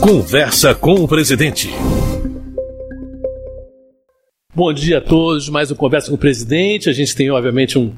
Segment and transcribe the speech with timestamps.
[0.00, 1.68] Conversa com o presidente.
[4.54, 5.50] Bom dia a todos.
[5.50, 6.88] Mais um Conversa com o presidente.
[6.88, 7.92] A gente tem, obviamente, um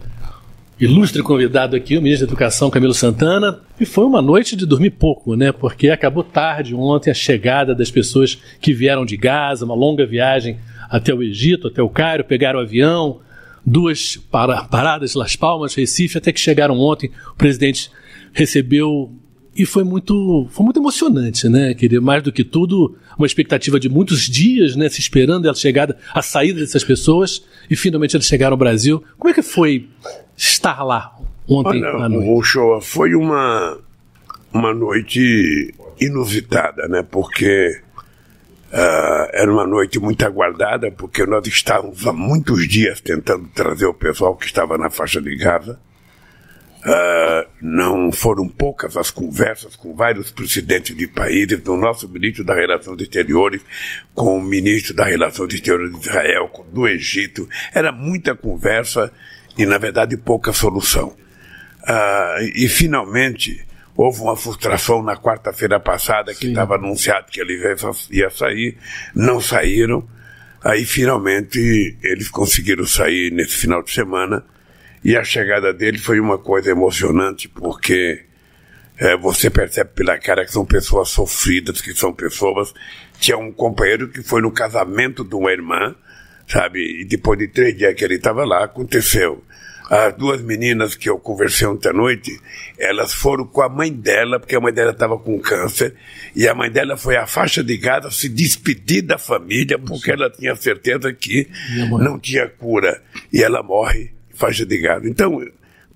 [0.80, 3.61] ilustre convidado aqui, o ministro da Educação, Camilo Santana.
[3.79, 5.53] E foi uma noite de dormir pouco, né?
[5.53, 10.59] Porque acabou tarde ontem a chegada das pessoas que vieram de Gaza, uma longa viagem
[10.91, 13.21] até o Egito, até o Cairo, pegaram o avião,
[13.64, 17.12] duas paradas, Las Palmas, Recife, até que chegaram ontem.
[17.32, 17.91] O presidente
[18.32, 19.12] recebeu
[19.55, 21.75] e foi muito, foi muito emocionante, né?
[21.75, 24.89] Queria mais do que tudo, uma expectativa de muitos dias, né?
[24.89, 29.03] Se esperando a chegada, a saída dessas pessoas e finalmente eles chegaram ao Brasil.
[29.18, 29.89] Como é que foi
[30.36, 31.14] estar lá
[31.46, 32.47] ontem Olha, à noite?
[32.47, 33.78] show foi uma
[34.53, 37.03] uma noite inusitada, né?
[37.03, 37.81] Porque
[38.73, 43.95] uh, era uma noite muito aguardada, porque nós estávamos há muitos dias tentando trazer o
[43.95, 45.78] pessoal que estava na faixa de Gaza
[46.84, 52.56] Uh, não foram poucas as conversas com vários presidentes de países, do nosso ministro das
[52.56, 53.62] Relações Exteriores,
[54.12, 57.48] com o ministro das Relações Exteriores de Israel, com, do Egito.
[57.73, 59.12] Era muita conversa
[59.56, 61.17] e, na verdade, pouca solução.
[61.83, 63.65] Uh, e, finalmente,
[63.97, 67.62] houve uma frustração na quarta-feira passada, que estava anunciado que ele
[68.11, 68.77] ia sair,
[69.15, 70.05] não saíram.
[70.65, 74.45] Aí, finalmente, eles conseguiram sair nesse final de semana
[75.05, 78.25] e a chegada dele foi uma coisa emocionante, porque
[78.97, 82.72] é, você percebe pela cara que são pessoas sofridas, que são pessoas.
[83.19, 85.94] Tinha um companheiro que foi no casamento de uma irmã,
[86.47, 87.00] sabe?
[87.00, 89.42] E depois de três dias que ele estava lá, aconteceu.
[89.91, 92.41] As duas meninas que eu conversei ontem à noite,
[92.78, 95.94] elas foram com a mãe dela, porque a mãe dela estava com câncer,
[96.34, 100.31] e a mãe dela foi à faixa de Gaza se despedir da família, porque ela
[100.31, 101.48] tinha certeza que
[102.00, 103.03] não tinha cura.
[103.33, 104.12] E ela morre
[104.43, 105.07] faixa de gado.
[105.07, 105.41] Então,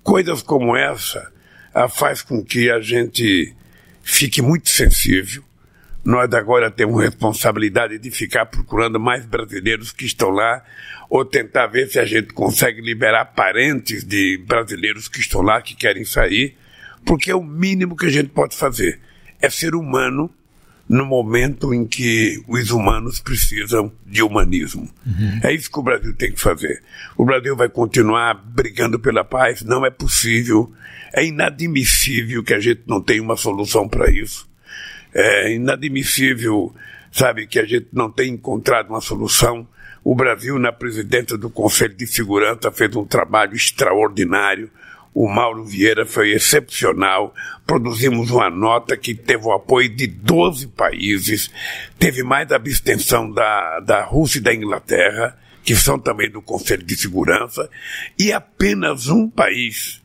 [0.01, 1.29] coisas como essa
[1.73, 3.53] a faz com que a gente
[4.01, 5.43] fique muito sensível.
[6.03, 10.63] Nós agora temos responsabilidade de ficar procurando mais brasileiros que estão lá,
[11.09, 15.75] ou tentar ver se a gente consegue liberar parentes de brasileiros que estão lá, que
[15.75, 16.55] querem sair,
[17.05, 19.01] porque é o mínimo que a gente pode fazer.
[19.41, 20.33] É ser humano
[20.89, 24.89] no momento em que os humanos precisam de humanismo.
[25.05, 25.39] Uhum.
[25.43, 26.81] É isso que o Brasil tem que fazer.
[27.17, 29.61] O Brasil vai continuar brigando pela paz?
[29.63, 30.71] Não é possível.
[31.13, 34.47] É inadmissível que a gente não tenha uma solução para isso.
[35.13, 36.73] É inadmissível,
[37.11, 39.67] sabe, que a gente não tenha encontrado uma solução.
[40.03, 44.69] O Brasil, na presidência do Conselho de Segurança, fez um trabalho extraordinário
[45.19, 47.33] o Mauro Vieira foi excepcional.
[47.65, 51.49] Produzimos uma nota que teve o apoio de 12 países,
[51.97, 56.95] teve mais abstenção da, da Rússia e da Inglaterra, que são também do Conselho de
[56.95, 57.67] Segurança,
[58.19, 60.03] e apenas um país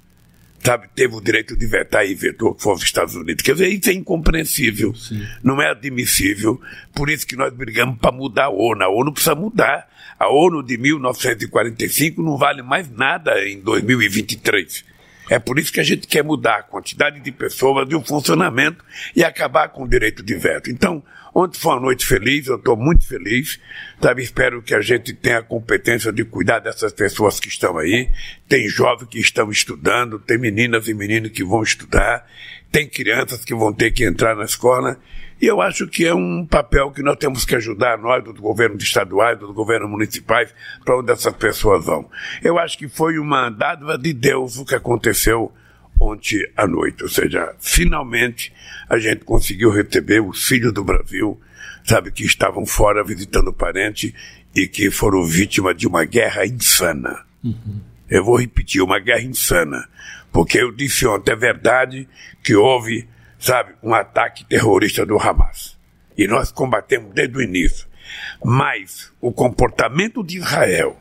[0.65, 3.43] sabe, teve o direito de vetar e vetou, que foi os Estados Unidos.
[3.43, 5.27] Quer dizer, isso é incompreensível, Sim.
[5.43, 6.59] não é admissível.
[6.95, 8.83] Por isso que nós brigamos para mudar a ONU.
[8.83, 9.91] A ONU precisa mudar.
[10.19, 14.91] A ONU de 1945 não vale mais nada em 2023.
[15.32, 18.84] É por isso que a gente quer mudar a quantidade de pessoas e o funcionamento
[19.16, 20.70] e acabar com o direito de veto.
[20.70, 21.03] Então,
[21.34, 23.59] ontem foi uma noite feliz, eu estou muito feliz,
[23.98, 24.22] sabe?
[24.22, 28.10] Espero que a gente tenha a competência de cuidar dessas pessoas que estão aí.
[28.47, 32.28] Tem jovens que estão estudando, tem meninas e meninos que vão estudar,
[32.71, 35.00] tem crianças que vão ter que entrar na escola.
[35.42, 38.80] E eu acho que é um papel que nós temos que ajudar, nós, dos governos
[38.80, 40.54] estaduais, dos governos municipais,
[40.84, 42.08] para onde essas pessoas vão.
[42.44, 45.50] Eu acho que foi uma dádiva de Deus o que aconteceu
[45.98, 47.03] ontem à noite.
[47.03, 48.53] Ou seja, finalmente
[48.88, 51.41] a gente conseguiu receber os filhos do Brasil,
[51.82, 54.14] sabe, que estavam fora visitando parente
[54.54, 57.24] e que foram vítimas de uma guerra insana.
[57.42, 57.80] Uhum.
[58.09, 59.88] Eu vou repetir, uma guerra insana.
[60.30, 62.09] Porque eu disse ontem, é verdade
[62.44, 63.09] que houve
[63.42, 65.76] sabe, um ataque terrorista do Hamas.
[66.16, 67.88] E nós combatemos desde o início.
[68.44, 70.97] Mas o comportamento de Israel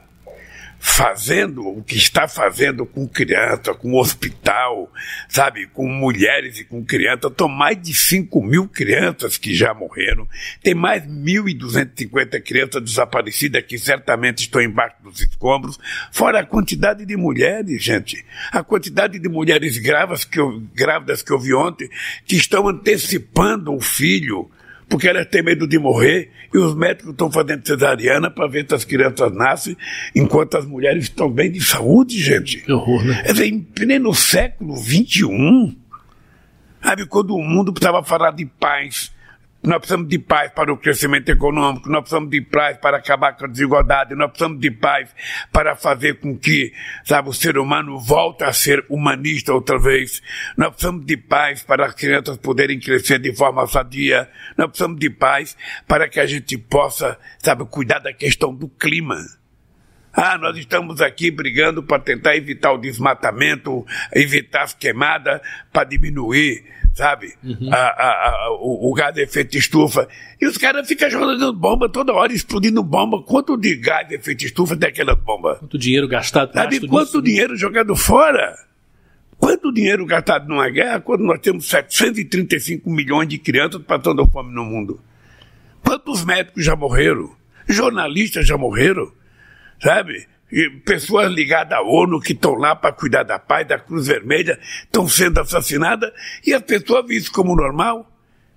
[0.83, 4.91] fazendo o que está fazendo com criança, com hospital,
[5.29, 7.31] sabe, com mulheres e com crianças.
[7.37, 10.27] São mais de 5 mil crianças que já morreram.
[10.63, 15.79] Tem mais 1.250 crianças desaparecidas que certamente estão embaixo dos escombros.
[16.11, 18.25] Fora a quantidade de mulheres, gente.
[18.51, 21.87] A quantidade de mulheres grávidas que eu, grávidas que eu vi ontem
[22.25, 24.49] que estão antecipando o filho
[24.91, 28.75] porque elas têm medo de morrer e os médicos estão fazendo cesariana para ver se
[28.75, 29.77] as crianças nascem
[30.13, 32.57] enquanto as mulheres estão bem de saúde, gente.
[32.57, 33.23] Que horror, né?
[33.25, 35.77] É em pleno século XXI,
[36.83, 39.13] sabe, quando o mundo precisava falar de paz,
[39.63, 43.45] nós precisamos de paz para o crescimento econômico, nós precisamos de paz para acabar com
[43.45, 45.09] a desigualdade, nós precisamos de paz
[45.51, 46.73] para fazer com que,
[47.03, 50.21] sabe, o ser humano volte a ser humanista outra vez.
[50.57, 54.27] Nós precisamos de paz para as crianças poderem crescer de forma sadia.
[54.57, 55.55] Nós precisamos de paz
[55.87, 59.17] para que a gente possa, sabe, cuidar da questão do clima.
[60.13, 65.39] Ah, nós estamos aqui brigando para tentar evitar o desmatamento, evitar as queimadas,
[65.71, 67.69] para diminuir, sabe, uhum.
[67.71, 70.07] a, a, a, o, o, gás de efeito estufa.
[70.39, 73.21] E os caras ficam jogando bomba toda hora, explodindo bomba.
[73.23, 75.55] Quanto de gás de efeito estufa tem aquela bomba?
[75.55, 76.53] Quanto dinheiro gastado?
[76.53, 77.21] Sabe quanto nisso?
[77.21, 78.55] dinheiro jogado fora?
[79.37, 84.63] Quanto dinheiro gastado numa guerra quando nós temos 735 milhões de crianças passando fome no
[84.63, 84.99] mundo?
[85.83, 87.35] Quantos médicos já morreram?
[87.67, 89.11] Jornalistas já morreram?
[89.81, 90.27] sabe?
[90.51, 94.59] E pessoas ligadas à ONU que estão lá para cuidar da paz, da Cruz Vermelha,
[94.83, 96.11] estão sendo assassinadas
[96.45, 98.07] e as pessoas veem isso como normal.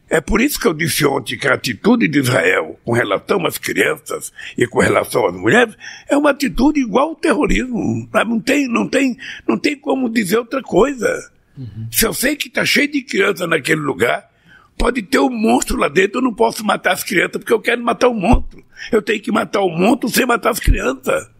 [0.08, 3.56] É por isso que eu disse ontem que a atitude de Israel com relação às
[3.56, 5.74] crianças e com relação às mulheres
[6.08, 8.08] é uma atitude igual ao terrorismo.
[8.12, 9.16] Não tem, não tem,
[9.48, 11.32] não tem como dizer outra coisa.
[11.56, 11.88] Uhum.
[11.90, 14.28] Se eu sei que está cheio de crianças naquele lugar,
[14.76, 17.82] pode ter um monstro lá dentro, eu não posso matar as crianças porque eu quero
[17.82, 18.62] matar o monstro.
[18.92, 21.33] Eu tenho que matar o monstro sem matar as crianças.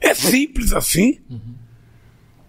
[0.00, 1.20] É simples assim.
[1.30, 1.54] Uhum.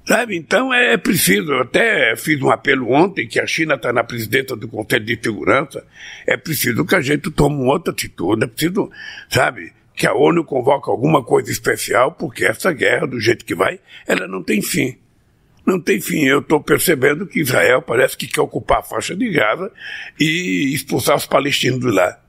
[0.06, 0.38] Sabe?
[0.38, 1.51] Então é, é preciso.
[1.51, 5.19] Eu até fiz um apelo ontem que a China está na presidência do Conselho de
[5.21, 5.83] Segurança.
[6.27, 8.44] É preciso que a gente tome outra atitude.
[8.44, 8.92] É preciso,
[9.30, 13.80] sabe, que a ONU convoque alguma coisa especial, porque essa guerra, do jeito que vai,
[14.06, 14.95] ela não tem fim.
[15.65, 16.25] Não tem fim.
[16.25, 19.71] Eu estou percebendo que Israel parece que quer ocupar a faixa de Gaza
[20.19, 22.19] e expulsar os palestinos de lá.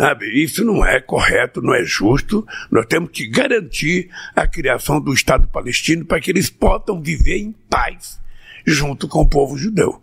[0.00, 0.42] Sabe?
[0.42, 2.46] Isso não é correto, não é justo.
[2.70, 7.52] Nós temos que garantir a criação do Estado palestino para que eles possam viver em
[7.68, 8.18] paz
[8.64, 10.02] junto com o povo judeu.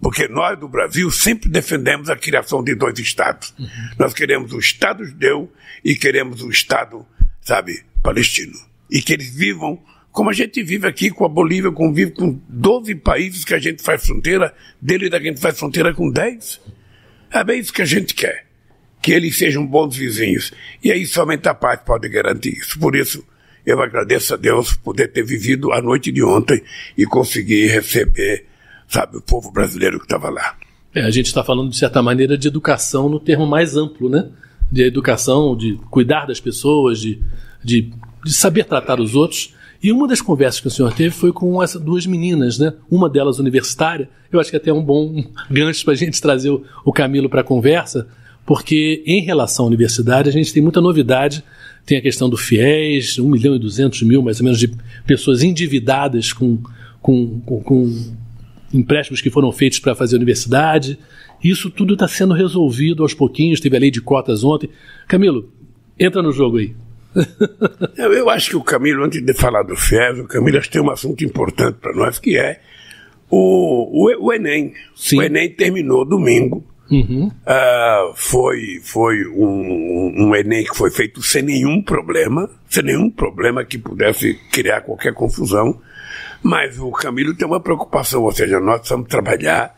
[0.00, 3.54] Porque nós do Brasil sempre defendemos a criação de dois Estados.
[3.58, 3.68] Uhum.
[3.98, 5.52] Nós queremos o Estado judeu
[5.84, 7.04] e queremos o Estado,
[7.42, 8.58] sabe, palestino.
[8.90, 9.78] E que eles vivam
[10.10, 13.82] como a gente vive aqui com a Bolívia, convive com 12 países que a gente
[13.82, 16.58] faz fronteira, dele da gente faz fronteira com 10.
[17.30, 18.45] É bem isso que a gente quer
[19.06, 20.52] que eles sejam bons vizinhos.
[20.82, 22.76] E aí somente a paz pode garantir isso.
[22.76, 23.24] Por isso,
[23.64, 26.60] eu agradeço a Deus por poder ter vivido a noite de ontem
[26.98, 28.46] e conseguir receber,
[28.88, 30.56] sabe, o povo brasileiro que estava lá.
[30.92, 34.28] É, a gente está falando, de certa maneira, de educação no termo mais amplo, né?
[34.72, 37.22] De educação, de cuidar das pessoas, de,
[37.62, 37.92] de,
[38.24, 39.54] de saber tratar os outros.
[39.80, 42.72] E uma das conversas que o senhor teve foi com essas duas meninas, né?
[42.90, 44.10] Uma delas universitária.
[44.32, 47.30] Eu acho que é até um bom gancho para a gente trazer o, o Camilo
[47.30, 48.08] para a conversa
[48.46, 51.42] porque em relação à universidade a gente tem muita novidade.
[51.84, 54.72] Tem a questão do FIES, 1 milhão e 200 mil mais ou menos de
[55.06, 56.58] pessoas endividadas com,
[57.02, 57.92] com, com, com
[58.72, 60.98] empréstimos que foram feitos para fazer a universidade.
[61.42, 63.60] Isso tudo está sendo resolvido aos pouquinhos.
[63.60, 64.70] Teve a lei de cotas ontem.
[65.08, 65.50] Camilo,
[65.98, 66.74] entra no jogo aí.
[67.96, 70.82] Eu acho que o Camilo, antes de falar do FIES, o Camilo acho que tem
[70.82, 72.60] um assunto importante para nós, que é
[73.28, 74.72] o, o, o Enem.
[74.94, 75.18] Sim.
[75.18, 76.64] O Enem terminou domingo.
[76.90, 77.26] Uhum.
[77.26, 83.64] Uh, foi foi um, um, Enem que foi feito sem nenhum problema, sem nenhum problema
[83.64, 85.80] que pudesse criar qualquer confusão.
[86.42, 89.74] Mas o Camilo tem uma preocupação, ou seja, nós precisamos trabalhar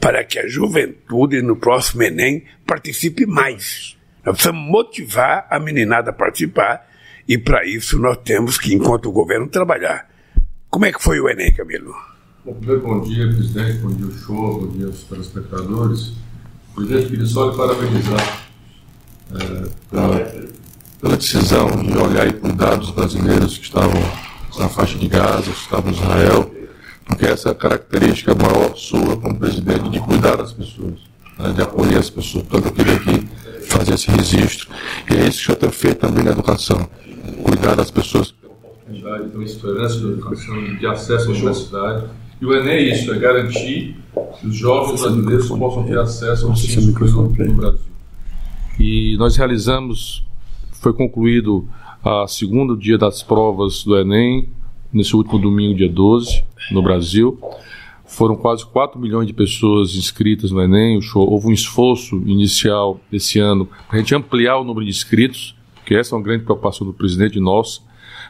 [0.00, 3.96] para que a juventude no próximo Enem participe mais.
[4.24, 6.86] Nós precisamos motivar a meninada a participar
[7.26, 10.08] e para isso nós temos que, enquanto o governo, trabalhar.
[10.70, 11.94] Como é que foi o Enem, Camilo?
[12.44, 16.12] Bom, bom dia, presidente, bom dia, show, bom dia aos telespectadores.
[16.74, 18.44] Presidente, queria só lhe parabenizar
[19.32, 20.32] é, pela,
[21.00, 24.02] pela, decisão de olhar e cuidar dos brasileiros que estavam
[24.58, 26.54] na faixa de Gaza, que estavam em Israel,
[27.06, 30.94] porque essa é a característica maior sua como presidente, de cuidar das pessoas,
[31.38, 32.44] né, de acolher as pessoas.
[32.44, 33.28] Portanto, eu queria aqui
[33.68, 34.68] fazer esse registro.
[35.10, 36.88] E é isso que já tem feito também na educação,
[37.44, 38.34] cuidar das pessoas.
[38.88, 42.04] Então, esperança de educação, de acesso à universidade
[42.40, 43.96] e o Enem é isso, é garantir
[44.40, 47.94] que os jovens brasileiros possam ter acesso ao ensino superior no Brasil.
[48.78, 50.24] E nós realizamos,
[50.72, 51.68] foi concluído
[52.02, 54.48] a segundo dia das provas do Enem,
[54.92, 57.38] nesse último domingo, dia 12, no Brasil.
[58.04, 61.00] Foram quase 4 milhões de pessoas inscritas no Enem.
[61.14, 65.94] Houve um esforço inicial esse ano para a gente ampliar o número de inscritos, que
[65.94, 67.82] essa é uma grande preocupação do presidente nosso,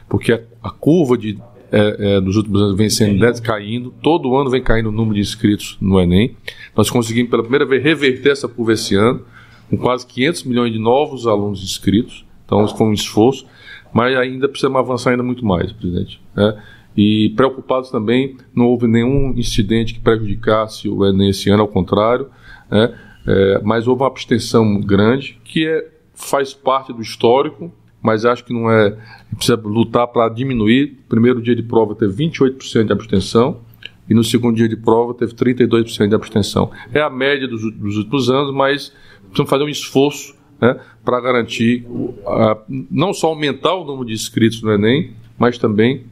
[0.07, 1.37] porque a, a curva de
[1.75, 5.19] é, é, nos últimos anos vem sendo caindo, todo ano vem caindo o número de
[5.19, 6.33] inscritos no Enem.
[6.73, 9.25] Nós conseguimos pela primeira vez reverter essa curva esse ano,
[9.69, 13.45] com quase 500 milhões de novos alunos inscritos, então foi um esforço,
[13.93, 16.21] mas ainda precisamos avançar ainda muito mais, presidente.
[16.33, 16.63] Né?
[16.95, 22.29] E preocupados também, não houve nenhum incidente que prejudicasse o Enem esse ano, ao contrário,
[22.71, 22.97] né?
[23.27, 27.69] é, mas houve uma abstenção grande, que é, faz parte do histórico,
[28.05, 28.95] mas acho que não é.
[29.35, 30.95] Precisa lutar para diminuir.
[31.09, 33.61] Primeiro dia de prova teve 28% de abstenção,
[34.07, 36.71] e no segundo dia de prova teve 32% de abstenção.
[36.93, 38.93] É a média dos, dos últimos anos, mas
[39.23, 41.83] precisamos fazer um esforço né, para garantir
[42.27, 46.05] a, não só aumentar o número de inscritos no Enem, mas também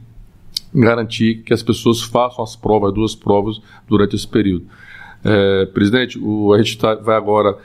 [0.74, 4.66] garantir que as pessoas façam as provas, as duas provas, durante esse período.
[5.24, 7.56] É, presidente, o, a gente tá, vai agora,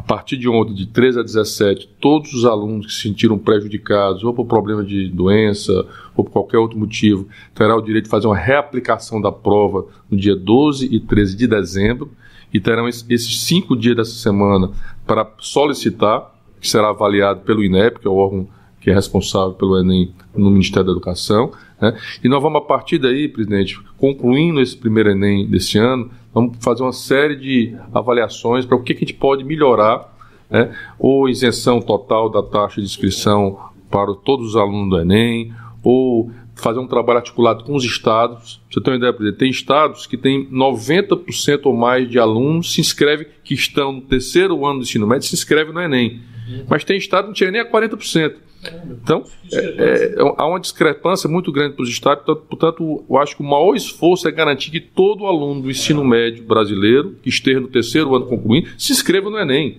[0.00, 4.24] a partir de ontem, de 13 a 17, todos os alunos que se sentiram prejudicados,
[4.24, 8.26] ou por problema de doença, ou por qualquer outro motivo, terão o direito de fazer
[8.26, 12.10] uma reaplicação da prova no dia 12 e 13 de dezembro,
[12.50, 14.70] e terão esses cinco dias dessa semana
[15.06, 18.48] para solicitar, que será avaliado pelo INEP, que é o órgão
[18.80, 21.52] que é responsável pelo Enem no Ministério da Educação.
[21.78, 21.94] Né?
[22.24, 26.82] E nós vamos, a partir daí, presidente, concluindo esse primeiro Enem desse ano, vamos fazer
[26.82, 30.12] uma série de avaliações para o que, que a gente pode melhorar,
[30.48, 30.74] né?
[30.98, 33.58] ou isenção total da taxa de inscrição
[33.90, 38.60] para todos os alunos do Enem, ou fazer um trabalho articulado com os estados.
[38.70, 39.38] Você tem uma ideia, presidente?
[39.38, 44.64] Tem estados que tem 90% ou mais de alunos se inscrevem, que estão no terceiro
[44.66, 46.20] ano do ensino médio, se inscrevem no Enem.
[46.68, 48.34] Mas tem estado que não chega nem a 40%.
[49.02, 53.34] Então, é, é, há uma discrepância muito grande para os estados, portanto, portanto, eu acho
[53.34, 57.58] que o maior esforço é garantir que todo aluno do ensino médio brasileiro, que esteja
[57.58, 59.78] no terceiro ano concluindo, se inscreva no Enem.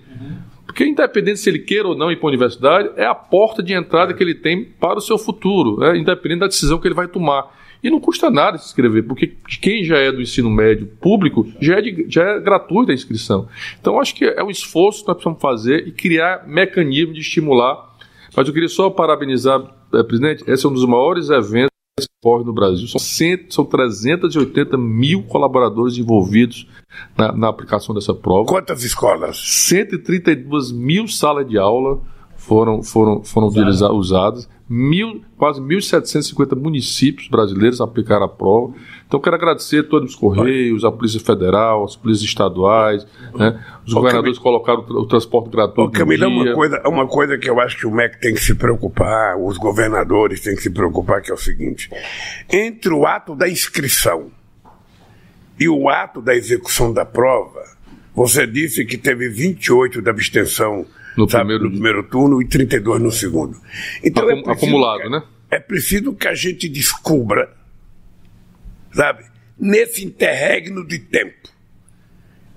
[0.66, 3.74] Porque, independente se ele queira ou não ir para a universidade, é a porta de
[3.74, 5.98] entrada que ele tem para o seu futuro, né?
[5.98, 7.61] independente da decisão que ele vai tomar.
[7.84, 11.78] E não custa nada se inscrever, porque quem já é do ensino médio público já
[11.78, 13.48] é, de, já é gratuita a inscrição.
[13.80, 17.92] Então, acho que é um esforço que nós precisamos fazer e criar mecanismos de estimular
[18.36, 19.62] mas eu queria só parabenizar,
[19.94, 22.88] é, presidente, esse é um dos maiores eventos que ocorre no Brasil.
[22.88, 26.68] São, cento, são 380 mil colaboradores envolvidos
[27.18, 28.48] na, na aplicação dessa prova.
[28.48, 29.38] Quantas escolas?
[29.44, 32.02] 132 mil salas de aula
[32.52, 38.74] foram, foram, foram utilizadas, usadas mil, quase 1.750 municípios brasileiros aplicaram a prova.
[39.08, 43.64] Então, quero agradecer a todos os Correios, a Polícia Federal, as polícias estaduais, né?
[43.88, 45.82] os governadores Camila, colocaram o, transporte gratuito.
[45.82, 48.54] Ô, Camila, uma coisa, uma coisa que eu acho que o MEC tem que se
[48.54, 51.90] preocupar, os governadores têm que se preocupar, que é o seguinte:
[52.52, 54.30] entre o ato da inscrição
[55.58, 57.64] e o ato da execução da prova,
[58.14, 60.86] você disse que teve 28 de abstenção
[61.18, 61.64] no, sabe, primeiro...
[61.64, 63.60] no primeiro turno e 32 no segundo.
[64.04, 65.24] Então Acum, é acumulado, né?
[65.50, 67.54] É preciso que a gente descubra,
[68.92, 69.26] sabe,
[69.60, 71.50] nesse interregno de tempo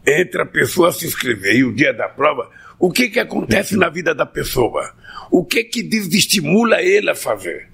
[0.07, 3.89] entre a pessoa se inscrever e o dia da prova, o que, que acontece na
[3.89, 4.95] vida da pessoa?
[5.31, 7.69] O que que desestimula ele a fazer?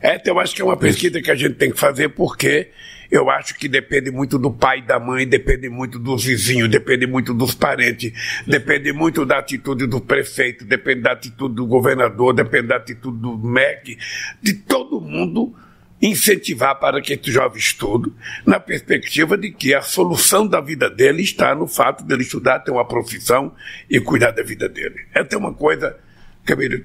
[0.00, 2.70] Essa eu acho que é uma pesquisa que a gente tem que fazer porque
[3.10, 7.06] eu acho que depende muito do pai e da mãe, depende muito dos vizinhos, depende
[7.06, 8.12] muito dos parentes,
[8.46, 13.36] depende muito da atitude do prefeito, depende da atitude do governador, depende da atitude do
[13.36, 13.98] MEC,
[14.40, 15.54] de todo mundo
[16.00, 18.10] incentivar para que esse jovem estude,
[18.46, 22.70] na perspectiva de que a solução da vida dele está no fato dele estudar, ter
[22.70, 23.52] uma profissão
[23.88, 25.06] e cuidar da vida dele.
[25.14, 25.98] É uma coisa,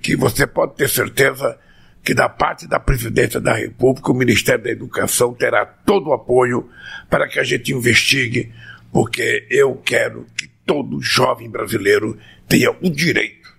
[0.02, 1.58] que você pode ter certeza
[2.06, 6.70] que da parte da Presidência da República, o Ministério da Educação terá todo o apoio
[7.10, 8.54] para que a gente investigue,
[8.94, 12.16] porque eu quero que todo jovem brasileiro
[12.48, 13.52] tenha o direito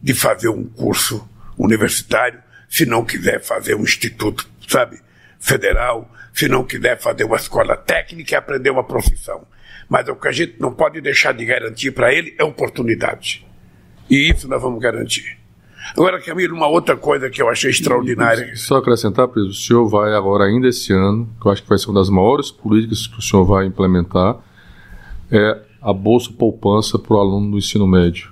[0.00, 1.28] de fazer um curso
[1.58, 4.98] universitário, se não quiser fazer um instituto, sabe,
[5.38, 9.46] federal, se não quiser fazer uma escola técnica e aprender uma profissão.
[9.90, 13.46] Mas o que a gente não pode deixar de garantir para ele é oportunidade.
[14.08, 15.39] E isso nós vamos garantir.
[15.92, 18.54] Agora, Camilo, uma outra coisa que eu achei extraordinária.
[18.56, 21.78] Só acrescentar, presidente, o senhor vai agora, ainda esse ano, que eu acho que vai
[21.78, 24.36] ser uma das maiores políticas que o senhor vai implementar,
[25.30, 28.30] é a Bolsa Poupança para o aluno do ensino médio.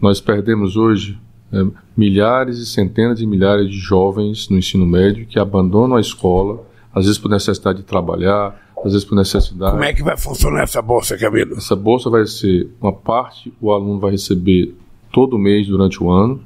[0.00, 1.18] Nós perdemos hoje
[1.52, 1.64] é,
[1.96, 7.04] milhares e centenas de milhares de jovens no ensino médio que abandonam a escola, às
[7.04, 9.72] vezes por necessidade de trabalhar, às vezes por necessidade.
[9.72, 11.56] Como é que vai funcionar essa bolsa, Camilo?
[11.56, 14.74] Essa bolsa vai ser uma parte o aluno vai receber
[15.12, 16.40] todo mês durante o ano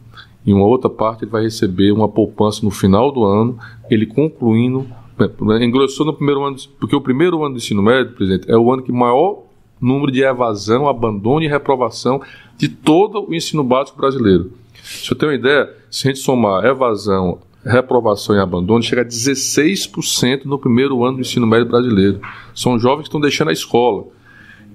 [0.47, 3.59] e uma outra parte ele vai receber uma poupança no final do ano,
[3.91, 4.87] ele concluindo,
[5.19, 8.73] né, engrossou no primeiro ano, porque o primeiro ano do ensino médio, presidente, é o
[8.73, 9.43] ano que maior
[9.81, 12.23] número de evasão, abandono e reprovação
[12.57, 14.53] de todo o ensino básico brasileiro.
[14.83, 19.05] Se eu tenho uma ideia, se a gente somar evasão, reprovação e abandono, chega a
[19.05, 22.21] 16% no primeiro ano do ensino médio brasileiro.
[22.55, 24.05] São jovens que estão deixando a escola.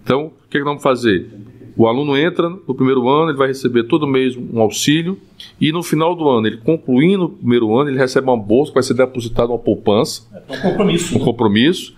[0.04, 1.32] Então, o que, é que nós vamos fazer?
[1.76, 5.18] O aluno entra no primeiro ano, ele vai receber todo mês um auxílio
[5.60, 8.76] e no final do ano, ele concluindo o primeiro ano, ele recebe uma bolsa que
[8.76, 10.24] vai ser depositada uma poupança.
[10.48, 11.18] É um compromisso.
[11.18, 11.96] Um compromisso.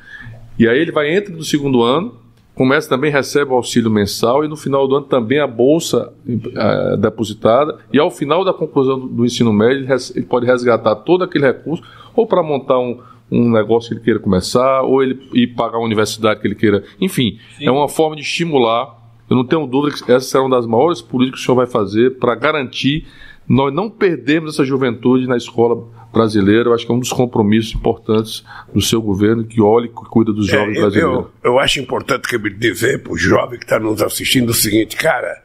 [0.57, 2.23] E aí ele vai entrar no segundo ano
[2.55, 6.97] começa também recebe o auxílio mensal e no final do ano também a bolsa uh,
[6.97, 11.23] depositada e ao final da conclusão do, do ensino médio ele, ele, pode resgatar todo
[11.23, 11.83] aquele recurso
[12.15, 12.99] ou para montar um,
[13.31, 16.83] um negócio que ele queira começar ou ele ir pagar a universidade que ele queira,
[17.01, 17.65] enfim, Sim.
[17.65, 19.01] é uma forma de estimular.
[19.29, 21.67] Eu não tenho dúvida que essa será uma das maiores políticas que o senhor vai
[21.67, 23.05] fazer para garantir
[23.47, 26.69] nós não perdermos essa juventude na escola brasileira.
[26.69, 30.31] Eu acho que é um dos compromissos importantes do seu governo, que olhe e cuida
[30.31, 31.17] dos é, jovens é, brasileiros.
[31.17, 34.53] Eu, eu, acho importante que me dizer para o jovem que está nos assistindo o
[34.53, 35.43] seguinte, cara,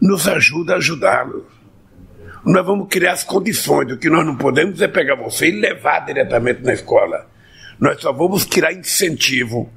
[0.00, 1.46] nos ajuda a ajudá-lo.
[2.44, 3.92] Nós vamos criar as condições.
[3.92, 7.26] O que nós não podemos é pegar você e levar diretamente na escola.
[7.78, 9.70] Nós só vamos criar incentivo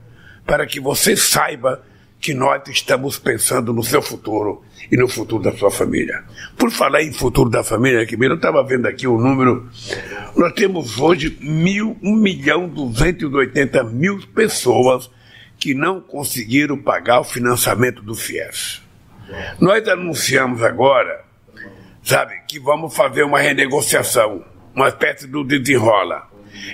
[0.46, 1.82] para que você saiba
[2.24, 6.24] que nós estamos pensando no seu futuro e no futuro da sua família.
[6.58, 9.70] Por falar em futuro da família, que eu estava vendo aqui o número,
[10.34, 15.12] nós temos hoje mil, 1 milhão 280 mil pessoas
[15.60, 18.82] que não conseguiram pagar o financiamento do FIES.
[19.60, 21.26] Nós anunciamos agora,
[22.02, 26.30] sabe, que vamos fazer uma renegociação, uma espécie do desenrola.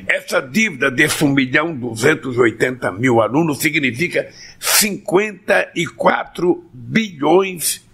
[0.07, 4.29] Essa dívida desse 1 milhão 280 mil alunos significa
[4.59, 7.87] 54 bilhões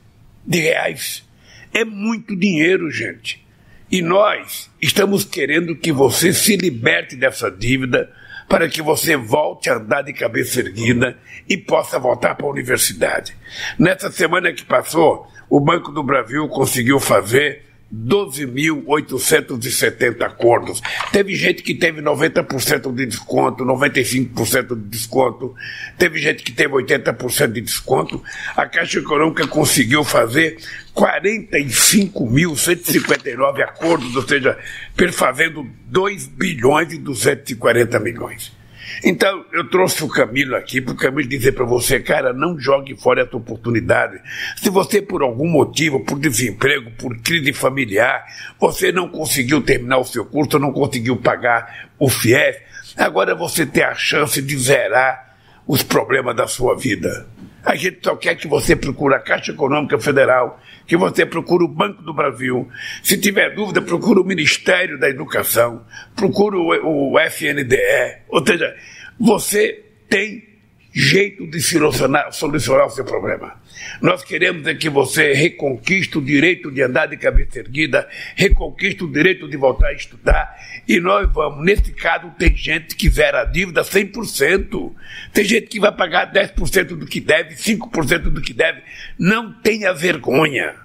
[0.46, 1.26] de reais.
[1.74, 3.44] É muito dinheiro, gente.
[3.92, 8.12] E nós estamos querendo que você se liberte dessa dívida
[8.48, 11.18] para que você volte a andar de cabeça erguida
[11.50, 13.36] e possa voltar para a universidade.
[13.78, 20.82] Nessa semana que passou, o Banco do Brasil conseguiu fazer 12.870 acordos.
[21.12, 25.54] Teve gente que teve 90% de desconto, 95% de desconto,
[25.98, 28.22] teve gente que teve 80% de desconto.
[28.56, 30.58] A Caixa Econômica conseguiu fazer
[30.96, 34.58] 45.159 acordos, ou seja,
[34.96, 38.55] perfazendo 2 bilhões e 240 milhões.
[39.04, 42.96] Então, eu trouxe o Camilo aqui para o Camilo dizer para você, cara, não jogue
[42.96, 44.20] fora essa oportunidade.
[44.58, 48.26] Se você, por algum motivo, por desemprego, por crise familiar,
[48.60, 52.58] você não conseguiu terminar o seu curso, não conseguiu pagar o FIES,
[52.98, 55.36] agora você tem a chance de zerar
[55.68, 57.28] os problemas da sua vida.
[57.66, 61.68] A gente só quer que você procure a Caixa Econômica Federal, que você procure o
[61.68, 62.70] Banco do Brasil.
[63.02, 65.84] Se tiver dúvida, procure o Ministério da Educação,
[66.16, 68.22] procure o, FNDE.
[68.30, 68.76] Ou seja,
[69.20, 70.55] você tem
[70.96, 73.60] jeito de solucionar, solucionar o seu problema.
[74.02, 79.12] Nós queremos é que você reconquiste o direito de andar de cabeça erguida, reconquiste o
[79.12, 80.56] direito de voltar a estudar,
[80.88, 81.66] e nós vamos.
[81.66, 84.94] Nesse caso, tem gente que zera a dívida 100%,
[85.34, 88.82] tem gente que vai pagar 10% do que deve, 5% do que deve.
[89.20, 90.76] Não tenha vergonha.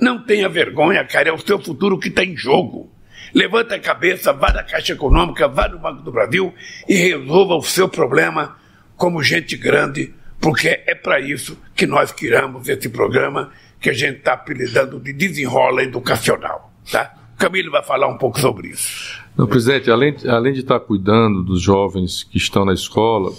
[0.00, 2.90] Não tenha vergonha, cara, é o seu futuro que está em jogo.
[3.34, 6.54] Levanta a cabeça, vá na Caixa Econômica, vá no Banco do Brasil
[6.88, 8.56] e resolva o seu problema
[8.96, 14.18] como gente grande, porque é para isso que nós criamos esse programa que a gente
[14.18, 16.72] está apelidando de desenrola educacional.
[16.90, 17.14] Tá?
[17.36, 19.20] Camilo vai falar um pouco sobre isso.
[19.36, 23.32] Não, presidente, além, além de estar tá cuidando dos jovens que estão na escola,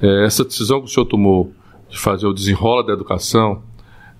[0.00, 1.52] é, essa decisão que o senhor tomou
[1.88, 3.62] de fazer o desenrola da educação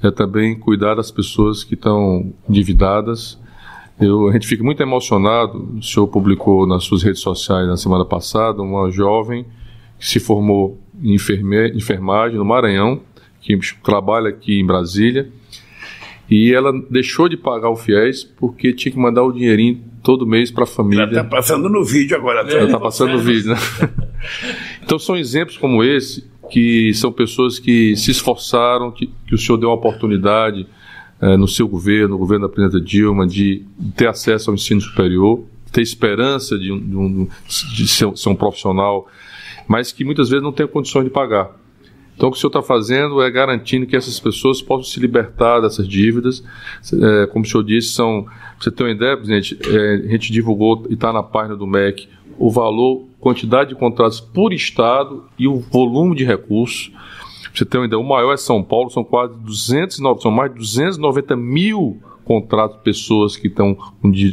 [0.03, 3.39] é também cuidar das pessoas que estão endividadas.
[4.01, 5.77] Eu, a gente fica muito emocionado.
[5.77, 9.45] O senhor publicou nas suas redes sociais na semana passada uma jovem
[9.99, 13.01] se formou em enfermagem no Maranhão,
[13.41, 15.29] que trabalha aqui em Brasília,
[16.31, 20.51] e ela deixou de pagar o FIES porque tinha que mandar o dinheirinho todo mês
[20.51, 21.03] para a família.
[21.03, 22.41] Ela está passando no vídeo agora.
[22.41, 23.57] Ela está passando no vídeo, né?
[24.83, 29.59] então são exemplos como esse que são pessoas que se esforçaram, que, que o senhor
[29.59, 30.67] deu uma oportunidade
[31.21, 33.65] é, no seu governo, no governo da presidenta Dilma, de
[33.97, 37.29] ter acesso ao ensino superior, ter esperança de, de, um,
[37.75, 39.09] de ser, ser um profissional
[39.69, 41.51] mas que muitas vezes não tem condições de pagar.
[42.17, 45.61] Então, o que o senhor está fazendo é garantindo que essas pessoas possam se libertar
[45.61, 46.43] dessas dívidas.
[46.93, 48.27] É, como o senhor disse, são.
[48.59, 52.09] Você ter uma ideia, presidente, é, a gente divulgou e está na página do MEC
[52.37, 56.93] o valor, quantidade de contratos por estado e o volume de recursos.
[57.55, 60.59] Você ter uma ideia, o maior é São Paulo, são quase 209, são mais de
[60.59, 63.77] 290 mil contratos pessoas que estão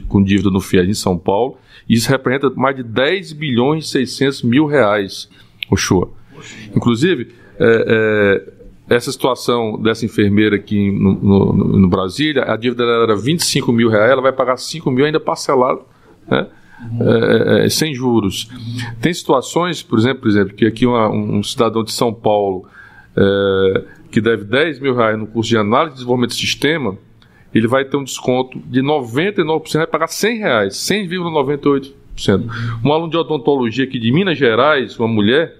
[0.07, 1.57] com dívida no FIES em São Paulo.
[1.87, 5.29] Isso representa mais de 10 bilhões e 600 mil reais,
[5.69, 6.09] Oxua.
[6.75, 8.45] Inclusive, é,
[8.89, 13.71] é, essa situação dessa enfermeira aqui no, no, no, Brasília, a dívida dela era 25
[13.71, 15.81] mil reais, ela vai pagar 5 mil ainda parcelado,
[16.29, 16.47] né?
[16.99, 18.49] É, é, sem juros.
[19.01, 22.67] Tem situações, por exemplo, por exemplo que aqui uma, um cidadão de São Paulo
[23.15, 26.97] é, que deve 10 mil reais no curso de análise de desenvolvimento de sistema,
[27.55, 31.93] ele vai ter um desconto de 99%, vai pagar 100 reais, 100,98%.
[32.83, 35.55] Um aluno de odontologia aqui de Minas Gerais, uma mulher,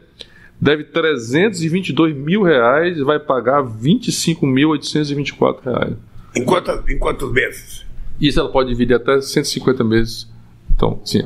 [0.60, 5.94] deve 322 mil reais e vai pagar 25.824 reais.
[6.36, 7.86] Em, quanto, em quantos meses?
[8.20, 10.30] Isso ela pode dividir até 150 meses.
[10.76, 11.26] Então, sim,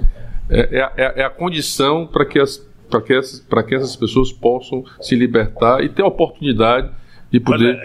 [0.51, 2.63] é, é, é, é a condição para que, as,
[3.08, 6.91] que, essas, que essas pessoas possam se libertar e ter a oportunidade
[7.31, 7.77] de poder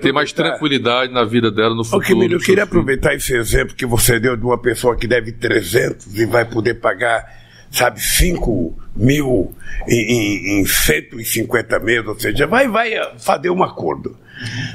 [0.00, 2.02] ter mais tranquilidade na vida dela no futuro.
[2.02, 5.32] Ô, Camilo, eu queria aproveitar esse exemplo que você deu de uma pessoa que deve
[5.32, 7.24] 300 e vai poder pagar,
[7.70, 9.54] sabe, 5 mil
[9.86, 14.16] em, em, em 150 meses, ou seja, vai, vai fazer um acordo.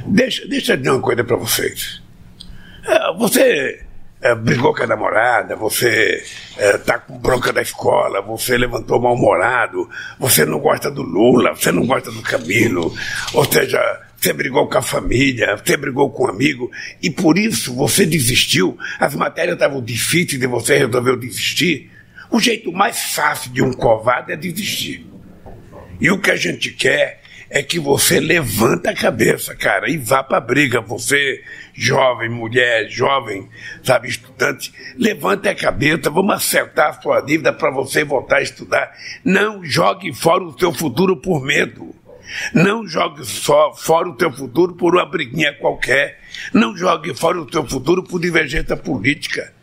[0.06, 2.02] Deixa, deixa eu dizer uma coisa para vocês.
[2.88, 3.86] É, você
[4.22, 6.24] é, brigou com a namorada, você
[6.58, 11.72] está é, com bronca da escola, você levantou mal-humorado, você não gosta do Lula, você
[11.72, 12.94] não gosta do Camilo,
[13.34, 17.76] ou seja, você brigou com a família, você brigou com um amigo, e por isso
[17.76, 18.76] você desistiu.
[19.00, 21.92] As matérias estavam difíceis e você resolveu desistir.
[22.32, 25.06] O jeito mais fácil de um covarde é desistir.
[26.02, 30.24] E o que a gente quer é que você levanta a cabeça, cara, e vá
[30.24, 30.82] para a briga.
[30.82, 33.48] Você, jovem, mulher, jovem,
[33.84, 38.92] sabe, estudante, levanta a cabeça, vamos acertar a sua dívida para você voltar a estudar.
[39.24, 41.94] Não jogue fora o seu futuro por medo.
[42.54, 46.20] Não jogue só fora o teu futuro por uma briguinha qualquer.
[46.54, 49.54] Não jogue fora o teu futuro por divergência política.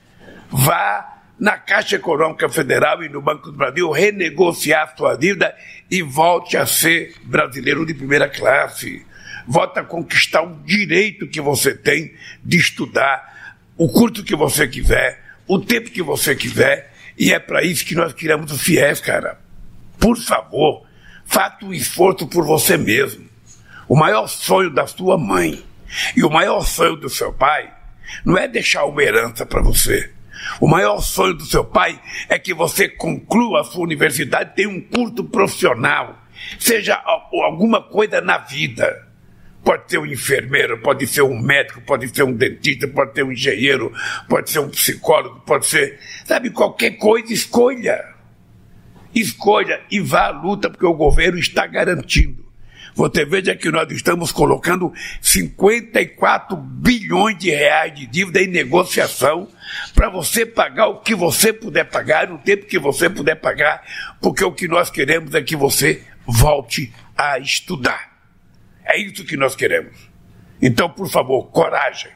[0.51, 5.55] Vá na Caixa Econômica Federal e no Banco do Brasil renegociar sua dívida
[5.90, 9.05] e volte a ser brasileiro de primeira classe.
[9.46, 15.20] Volte a conquistar o direito que você tem de estudar, o curso que você quiser,
[15.48, 16.92] o tempo que você quiser.
[17.18, 19.40] E é para isso que nós criamos o FIES, cara.
[19.98, 20.87] Por favor,
[21.32, 23.24] Faça um esforço por você mesmo.
[23.88, 25.64] O maior sonho da sua mãe
[26.14, 27.72] e o maior sonho do seu pai
[28.22, 30.12] não é deixar uma herança para você.
[30.60, 34.78] O maior sonho do seu pai é que você conclua a sua universidade, tenha um
[34.78, 36.22] curso profissional,
[36.60, 39.08] seja alguma coisa na vida.
[39.64, 43.32] Pode ser um enfermeiro, pode ser um médico, pode ser um dentista, pode ser um
[43.32, 43.90] engenheiro,
[44.28, 48.12] pode ser um psicólogo, pode ser, sabe, qualquer coisa, escolha.
[49.14, 52.42] Escolha e vá à luta, porque o governo está garantindo.
[52.94, 59.48] Você veja que nós estamos colocando 54 bilhões de reais de dívida em negociação
[59.94, 63.83] para você pagar o que você puder pagar, no tempo que você puder pagar,
[64.20, 68.12] porque o que nós queremos é que você volte a estudar.
[68.85, 69.96] É isso que nós queremos.
[70.61, 72.11] Então, por favor, coragem.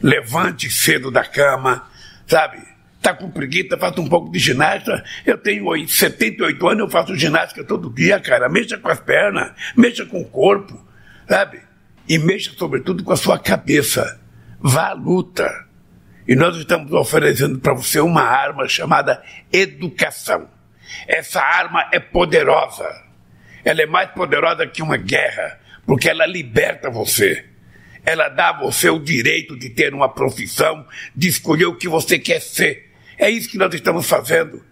[0.00, 1.88] Levante cedo da cama,
[2.26, 2.71] sabe?
[3.02, 5.02] Está com preguiça, faça um pouco de ginástica.
[5.26, 8.48] Eu tenho 78 anos, eu faço ginástica todo dia, cara.
[8.48, 10.80] Mexa com as pernas, mexa com o corpo,
[11.28, 11.60] sabe?
[12.08, 14.20] E mexa, sobretudo, com a sua cabeça.
[14.60, 15.50] Vá à luta.
[16.28, 19.20] E nós estamos oferecendo para você uma arma chamada
[19.52, 20.48] educação.
[21.08, 22.88] Essa arma é poderosa.
[23.64, 27.46] Ela é mais poderosa que uma guerra, porque ela liberta você.
[28.06, 30.86] Ela dá a você o direito de ter uma profissão,
[31.16, 34.62] de escolher o que você quer ser é isso que nós estamos fazendo.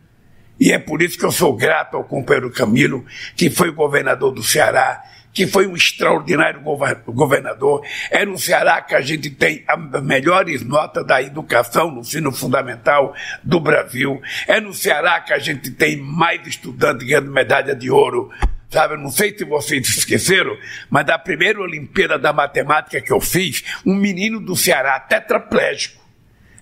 [0.58, 4.42] E é por isso que eu sou grato ao companheiro Camilo, que foi governador do
[4.42, 6.60] Ceará, que foi um extraordinário
[7.06, 7.82] governador.
[8.10, 13.14] É no Ceará que a gente tem as melhores notas da educação no ensino fundamental
[13.42, 14.20] do Brasil.
[14.46, 18.30] É no Ceará que a gente tem mais estudantes ganhando medalha de ouro.
[18.68, 20.56] Sabe, não sei se vocês esqueceram,
[20.88, 25.99] mas da primeira Olimpíada da Matemática que eu fiz, um menino do Ceará, tetraplégico,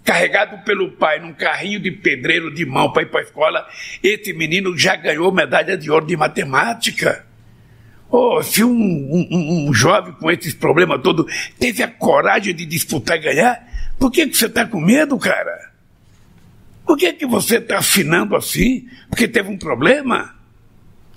[0.08, 3.68] carregado pelo pai num carrinho de pedreiro de mão para ir para a escola,
[4.02, 7.26] esse menino já ganhou medalha de ouro de matemática.
[8.10, 13.18] Oh, se um, um, um jovem com esses problemas todos teve a coragem de disputar
[13.18, 13.68] e ganhar,
[13.98, 15.72] por que, que você está com medo, cara?
[16.86, 18.88] Por que, que você está afinando assim?
[19.10, 20.34] Porque teve um problema?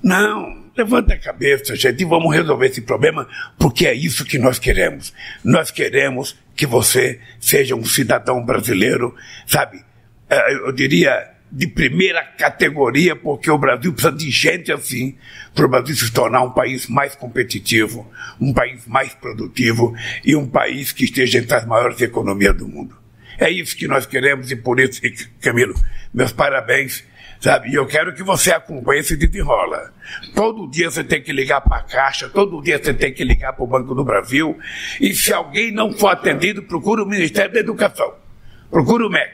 [0.03, 3.25] Não, levanta a cabeça, gente, e vamos resolver esse problema,
[3.57, 5.13] porque é isso que nós queremos.
[5.45, 9.83] Nós queremos que você seja um cidadão brasileiro, sabe?
[10.29, 15.17] É, eu diria de primeira categoria, porque o Brasil precisa de gente assim,
[15.53, 18.09] para o Brasil se tornar um país mais competitivo,
[18.39, 22.95] um país mais produtivo e um país que esteja entre as maiores economias do mundo.
[23.37, 25.01] É isso que nós queremos e por isso,
[25.41, 25.73] Camilo,
[26.13, 27.03] meus parabéns
[27.41, 27.71] sabe?
[27.71, 29.91] E eu quero que você acompanhe esse desenrola.
[30.35, 33.53] Todo dia você tem que ligar para a Caixa, todo dia você tem que ligar
[33.53, 34.57] para o Banco do Brasil.
[34.99, 38.13] E se alguém não for atendido, procura o Ministério da Educação,
[38.69, 39.33] procura o MEC.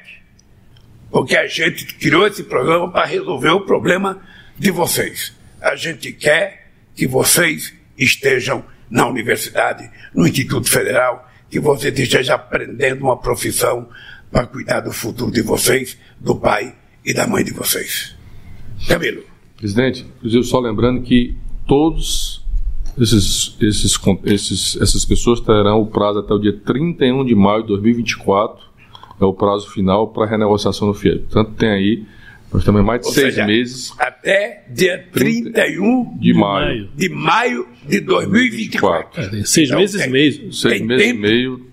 [1.11, 4.21] Porque a gente criou esse programa para resolver o problema
[4.57, 5.35] de vocês.
[5.61, 13.03] A gente quer que vocês estejam na universidade, no Instituto Federal, que vocês estejam aprendendo
[13.03, 13.89] uma profissão
[14.31, 16.73] para cuidar do futuro de vocês, do pai
[17.07, 18.13] e da mãe de vocês.
[18.87, 19.23] Camilo.
[19.55, 22.45] Presidente, inclusive só lembrando que todos
[22.99, 27.69] esses, esses, esses, essas pessoas terão o prazo até o dia 31 de maio de
[27.69, 28.67] 2024,
[29.19, 31.19] é o prazo final para renegociação do FIEP.
[31.21, 32.05] Portanto, tem aí
[32.51, 33.93] nós também mais de Ou seis seja, meses.
[33.97, 39.21] Até dia 31 de maio de, maio de 2024.
[39.21, 40.53] É, seis então, meses e meio.
[40.53, 41.67] Seis meses tempo, e meio.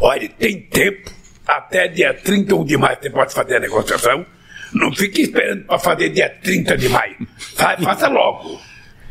[0.00, 1.15] Olha, tem tempo.
[1.46, 4.26] Até dia 31 de maio você pode fazer a negociação.
[4.74, 7.16] Não fique esperando para fazer dia 30 de maio.
[7.82, 8.60] faça logo.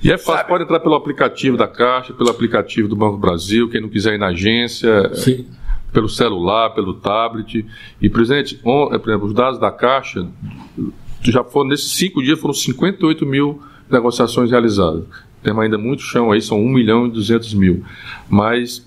[0.04, 0.50] E é fácil, Sabe?
[0.50, 4.14] pode entrar pelo aplicativo da Caixa, pelo aplicativo do Banco do Brasil, quem não quiser
[4.14, 5.14] ir na agência.
[5.16, 5.48] Sim
[5.96, 7.66] pelo celular, pelo tablet.
[8.02, 10.28] E, presidente, on, é, por exemplo, os dados da Caixa,
[11.22, 15.06] já foram, nesses cinco dias, foram 58 mil negociações realizadas.
[15.42, 17.86] Temos ainda muito chão aí, são 1 milhão e 200 mil.
[18.30, 18.86] Mas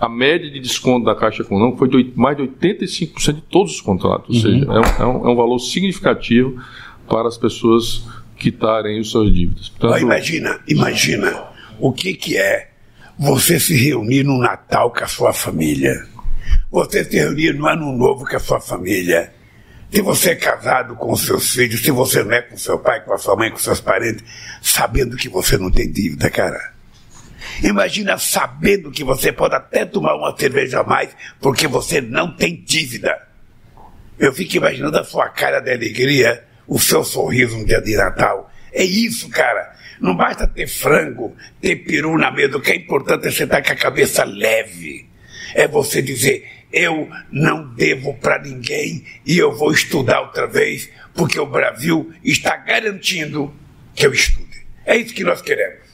[0.00, 3.80] a média de desconto da Caixa Econômica foi de mais de 85% de todos os
[3.80, 4.34] contratos.
[4.34, 4.72] Ou seja, uhum.
[4.72, 6.60] é um, é, um, é um, valor significativo
[7.06, 8.04] para as pessoas
[8.36, 9.68] quitarem as suas dívidas.
[9.68, 11.44] Portanto, imagina, imagina
[11.78, 12.70] o que, que é
[13.18, 16.08] você se reunir no Natal com a sua família
[16.70, 19.32] você se reunir no ano novo com a sua família.
[19.90, 23.04] Se você é casado com os seus filhos, se você não é com seu pai,
[23.04, 24.22] com a sua mãe, com seus parentes,
[24.62, 26.74] sabendo que você não tem dívida, cara.
[27.62, 32.56] Imagina sabendo que você pode até tomar uma cerveja a mais porque você não tem
[32.56, 33.28] dívida.
[34.18, 38.50] Eu fico imaginando a sua cara de alegria, o seu sorriso no dia de Natal.
[38.72, 39.74] É isso, cara.
[40.00, 42.56] Não basta ter frango, ter peru na mesa.
[42.56, 45.06] O que é importante é você estar com a cabeça leve.
[45.54, 51.38] É você dizer: eu não devo para ninguém e eu vou estudar outra vez, porque
[51.38, 53.52] o Brasil está garantindo
[53.94, 54.66] que eu estude.
[54.86, 55.89] É isso que nós queremos.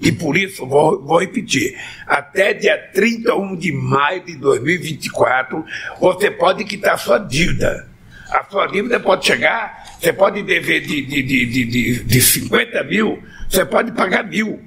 [0.00, 5.64] E por isso, vou, vou repetir: até dia 31 de maio de 2024,
[6.00, 7.88] você pode quitar sua dívida.
[8.30, 13.22] A sua dívida pode chegar, você pode dever de, de, de, de, de 50 mil,
[13.48, 14.62] você pode pagar mil.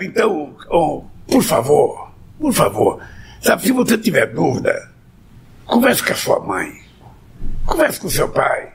[0.00, 3.00] Então, oh, por favor, por favor,
[3.46, 4.90] Sabe, se você tiver dúvida,
[5.66, 6.80] converse com a sua mãe,
[7.64, 8.72] converse com o seu pai,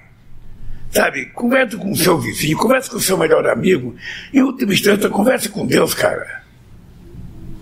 [0.92, 3.96] sabe, converse com o seu vizinho, converse com o seu melhor amigo.
[4.34, 6.44] Em última instância, converse com Deus, cara.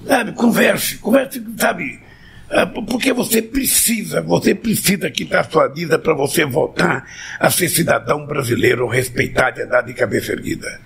[0.06, 2.02] Sabe, converse, converse, sabe,
[2.50, 7.06] ah, porque você precisa, você precisa quitar sua vida para você voltar
[7.40, 10.82] a ser cidadão brasileiro respeitado e andar de cabeça erguida.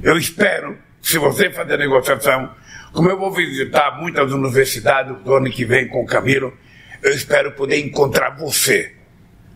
[0.00, 2.54] Eu espero, se você fazer negociação,
[2.92, 6.56] como eu vou visitar muitas universidades do ano que vem com o Camilo,
[7.02, 8.94] eu espero poder encontrar você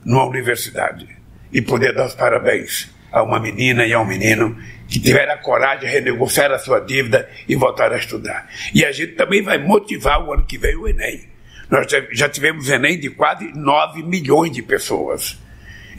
[0.04, 1.16] numa universidade
[1.52, 4.56] e poder dar os parabéns a uma menina e a um menino
[4.88, 8.48] que tiveram a coragem de renegociar a sua dívida e voltar a estudar.
[8.74, 11.28] E a gente também vai motivar o ano que vem o Enem.
[11.70, 15.38] Nós já tivemos Enem de quase 9 milhões de pessoas.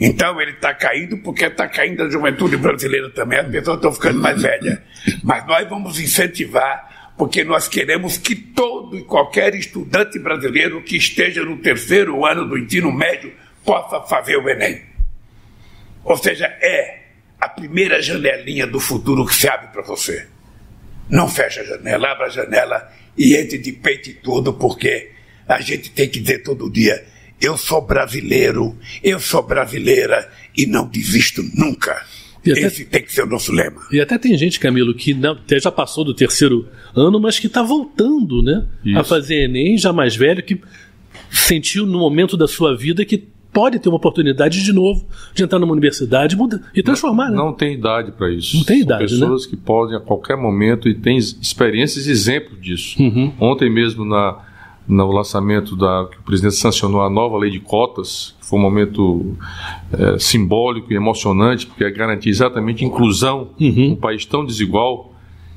[0.00, 4.20] Então ele está caindo porque está caindo a juventude brasileira também, as pessoas estão ficando
[4.20, 4.78] mais velhas.
[5.22, 11.44] Mas nós vamos incentivar porque nós queremos que todo e qualquer estudante brasileiro que esteja
[11.44, 13.32] no terceiro ano do ensino médio
[13.64, 14.97] possa fazer o Enem.
[16.04, 17.02] Ou seja, é
[17.40, 20.26] a primeira janelinha do futuro que se abre para você.
[21.08, 25.10] Não feche a janela, abra a janela e entre de peito e tudo, porque
[25.46, 27.04] a gente tem que dizer todo dia:
[27.40, 32.04] eu sou brasileiro, eu sou brasileira e não desisto nunca.
[32.40, 33.82] Até, Esse tem que ser o nosso lema.
[33.90, 37.46] E até tem gente, Camilo, que não, até já passou do terceiro ano, mas que
[37.46, 40.60] está voltando né, a fazer Enem, já mais velho, que
[41.30, 43.28] sentiu no momento da sua vida que
[43.58, 47.24] pode ter uma oportunidade de novo de entrar numa universidade muda, e transformar.
[47.24, 47.36] Não, né?
[47.38, 48.56] não tem idade para isso.
[48.56, 49.50] Não tem idade, São pessoas né?
[49.50, 53.02] que podem a qualquer momento e têm experiências e exemplos disso.
[53.02, 53.32] Uhum.
[53.40, 54.44] Ontem mesmo na
[54.86, 58.62] no lançamento da que o presidente sancionou a nova lei de cotas, que foi um
[58.62, 59.36] momento
[59.92, 63.90] é, simbólico e emocionante, porque é garantir exatamente inclusão uhum.
[63.90, 65.12] num país tão desigual.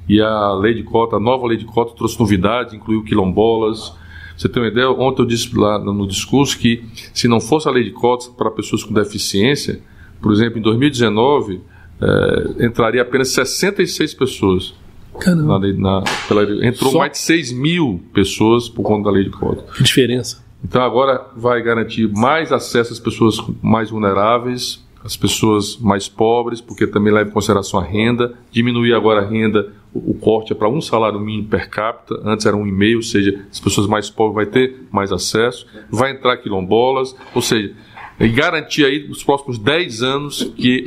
[0.10, 3.94] E a lei de cota, a nova lei de cota trouxe novidades, incluiu quilombolas.
[4.41, 4.89] Você tem uma ideia?
[4.89, 8.49] Ontem eu disse lá no discurso que se não fosse a lei de cotas para
[8.49, 9.80] pessoas com deficiência,
[10.19, 11.62] por exemplo, em 2019
[12.01, 14.73] é, entraria apenas 66 pessoas.
[15.19, 15.60] Caramba.
[15.60, 16.97] Na, na, pela, entrou Só...
[16.97, 19.63] mais de 6 mil pessoas por conta da lei de cota.
[19.73, 20.43] Que diferença.
[20.63, 26.88] Então agora vai garantir mais acesso às pessoas mais vulneráveis, às pessoas mais pobres, porque
[26.88, 30.82] também leva em consideração a renda, diminuir agora a renda, o, corte é para um
[30.82, 34.36] salário mínimo per capita, antes era um e meio, ou seja, as pessoas mais pobres
[34.36, 37.73] vai ter mais acesso, vai entrar quilombolas, ou seja,
[38.19, 40.86] e garantir aí os próximos 10 anos que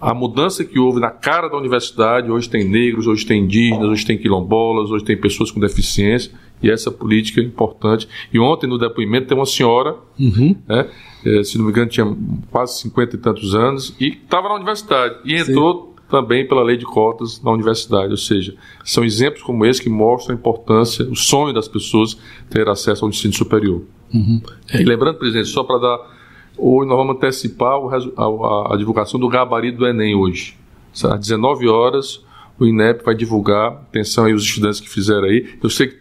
[0.00, 4.04] a mudança que houve na cara da universidade, hoje tem negros, hoje tem indígenas, hoje
[4.04, 6.30] tem quilombolas, hoje tem pessoas com deficiência,
[6.62, 8.06] e essa política é importante.
[8.32, 10.54] E ontem, no depoimento, tem uma senhora, uhum.
[10.68, 10.90] né,
[11.24, 12.06] é, se não me engano, tinha
[12.50, 15.93] quase 50 e tantos anos, e estava na universidade, e entrou Sim.
[16.14, 18.10] Também pela lei de cotas na universidade.
[18.10, 22.16] Ou seja, são exemplos como esse que mostram a importância, o sonho das pessoas
[22.48, 23.82] ter acesso ao ensino superior.
[24.12, 24.40] Uhum.
[24.72, 24.80] É.
[24.80, 26.14] E lembrando, presidente, só para dar
[26.56, 30.56] Hoje nós vamos antecipar o, a, a, divulgação do gabarito do Enem hoje.
[30.92, 32.24] Às 19 horas,
[32.58, 33.72] o INEP vai divulgar.
[33.72, 35.58] Atenção aí os estudantes que fizeram aí.
[35.60, 35.98] Eu sei que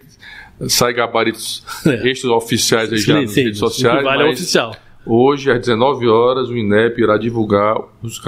[0.69, 2.08] sai gabaritos é.
[2.08, 4.04] extras oficiais aí sim, já nas sim, redes sociais.
[4.04, 4.76] Vale mas oficial.
[5.06, 7.78] Hoje, às 19 horas, o INEP irá divulgar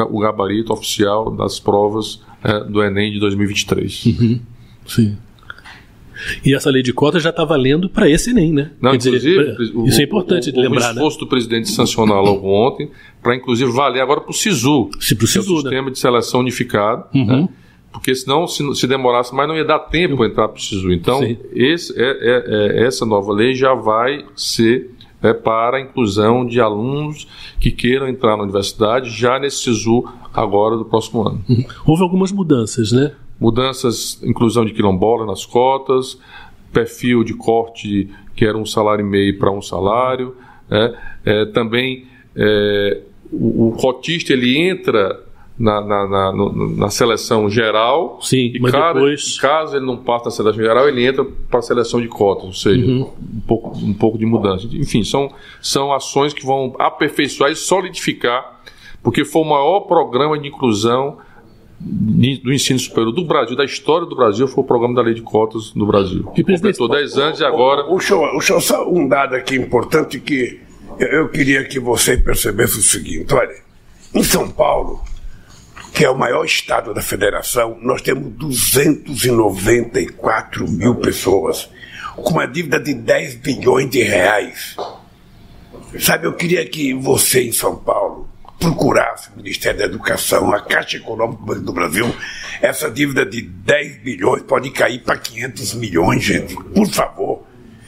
[0.09, 4.05] o gabarito oficial das provas é, do Enem de 2023.
[4.05, 4.39] Uhum.
[4.85, 5.17] Sim.
[6.43, 8.71] E essa lei de cotas já está valendo para esse Enem, né?
[8.81, 10.77] Não, Quer inclusive, dizer, o, isso é importante o, de lembrar.
[10.77, 10.91] O né?
[10.93, 11.19] esforço né?
[11.19, 12.89] do presidente sancionar logo ontem,
[13.21, 15.61] para inclusive valer agora para o SISU, Se pro SISU, é o né?
[15.61, 17.05] sistema de seleção unificado.
[17.13, 17.25] Uhum.
[17.25, 17.49] Né?
[17.91, 20.91] Porque senão, se, se demorasse mais, não ia dar tempo para entrar para o SISU.
[20.91, 21.21] Então,
[21.53, 22.43] esse, é, é,
[22.81, 24.91] é, essa nova lei já vai ser
[25.25, 27.27] é, para a inclusão de alunos
[27.59, 31.43] que queiram entrar na universidade já nesse SISU agora do próximo ano.
[31.49, 31.65] Uhum.
[31.85, 33.11] Houve algumas mudanças, né?
[33.39, 36.19] mudanças, inclusão de quilombola nas cotas,
[36.71, 40.35] perfil de corte que era um salário e meio para um salário,
[40.69, 45.23] é, é, também é, o, o, cotista ele entra
[45.57, 46.33] na, na, na,
[46.75, 49.39] na seleção geral Sim, e mas cada, depois...
[49.39, 52.53] caso ele não passe na seleção geral, ele entra para a seleção de cotas, ou
[52.53, 53.09] seja, uhum.
[53.35, 54.67] um, pouco, um pouco de mudança.
[54.73, 58.61] Enfim, são, são ações que vão aperfeiçoar e solidificar,
[59.01, 61.17] porque foi o maior programa de inclusão
[61.79, 65.21] do ensino superior do Brasil, da história do Brasil, foi o programa da lei de
[65.21, 66.23] cotas no Brasil.
[66.33, 67.85] Que completou 10 anos e agora.
[67.85, 70.59] O, o, show, o show, só um dado aqui importante que
[70.97, 73.55] eu, eu queria que você percebesse o seguinte: olha,
[74.13, 75.01] em São Paulo,
[75.95, 81.69] que é o maior estado da federação, nós temos 294 mil pessoas
[82.17, 84.75] com uma dívida de 10 bilhões de reais.
[85.97, 88.27] Sabe, eu queria que você em São Paulo
[88.59, 92.13] procurasse o Ministério da Educação, a Caixa Econômica do Brasil,
[92.61, 96.55] essa dívida de 10 bilhões pode cair para 500 milhões, gente.
[96.55, 97.47] Por favor.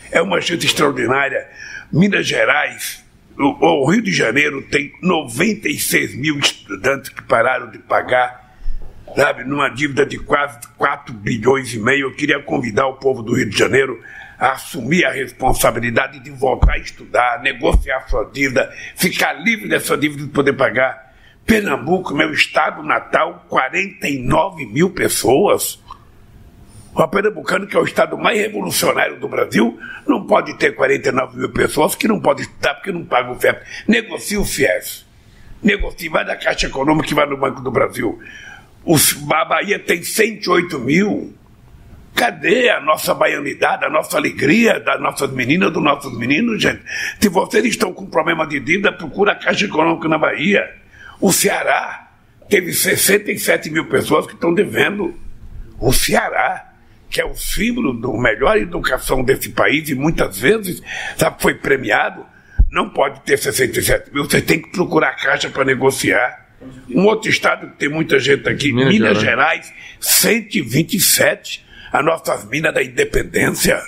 [0.10, 1.46] É uma gente extraordinária.
[1.92, 3.04] Minas Gerais,
[3.40, 8.48] o, Rio de Janeiro tem 96 mil estudantes que pararam de pagar
[9.16, 12.08] sabe, numa dívida de quase 4 bilhões e meio.
[12.08, 14.00] Eu queria convidar o povo do Rio de Janeiro
[14.38, 20.24] a assumir a responsabilidade de voltar a estudar, negociar sua dívida, ficar livre dessa dívida
[20.24, 21.08] de poder pagar.
[21.46, 25.82] Pernambuco, meu estado natal, 49 mil pessoas.
[26.98, 31.50] O pernambucano, que é o estado mais revolucionário do Brasil, não pode ter 49 mil
[31.50, 33.56] pessoas que não podem estudar porque não pagam o FIES.
[33.88, 35.06] Negocie o FIES.
[35.62, 38.20] Negocie, vai da Caixa Econômica que vai no Banco do Brasil.
[39.32, 41.36] a Bahia tem 108 mil.
[42.16, 46.82] Cadê a nossa baianidade, a nossa alegria das nossas meninas, dos nossos meninos, gente?
[47.20, 50.68] Se vocês estão com problema de dívida, procura a Caixa Econômica na Bahia.
[51.22, 52.08] O Ceará
[52.50, 55.14] teve 67 mil pessoas que estão devendo.
[55.80, 56.67] O Ceará,
[57.10, 60.82] que é o símbolo da melhor educação desse país e muitas vezes,
[61.18, 62.26] sabe, foi premiado,
[62.72, 66.46] não pode ter 67 mil, você tem que procurar Caixa para negociar.
[66.90, 72.72] Um outro estado que tem muita gente aqui, Minas, Minas Gerais, 127 a nossa mina
[72.72, 73.82] da independência,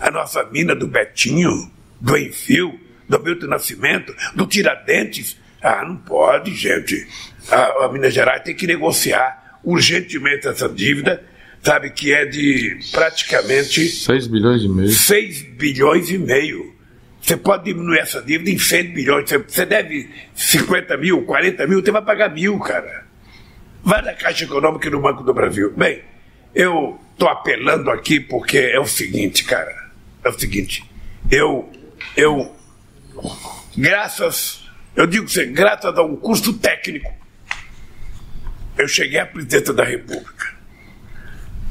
[0.00, 1.70] a nossa mina do Betinho,
[2.00, 5.36] do Enfio, do Milton Nascimento, do Tiradentes.
[5.62, 7.06] Ah, não pode, gente.
[7.50, 11.24] A, a Minas Gerais tem que negociar urgentemente essa dívida,
[11.62, 13.88] sabe, que é de praticamente.
[13.88, 14.90] 6 bilhões e meio.
[14.90, 16.76] 6 bilhões e meio.
[17.20, 19.28] Você pode diminuir essa dívida em 100 bilhões.
[19.28, 23.04] Você, deve 50 mil, 40 mil, você vai pagar mil, cara.
[23.82, 25.72] Vai na Caixa Econômica e no Banco do Brasil.
[25.76, 26.02] Bem,
[26.54, 29.90] eu estou apelando aqui porque é o seguinte, cara.
[30.22, 30.84] É o seguinte.
[31.28, 31.68] Eu,
[32.16, 32.54] eu,
[33.76, 34.64] graças,
[34.94, 37.12] eu digo que graças a um curso técnico,
[38.78, 40.55] eu cheguei à presidência da República.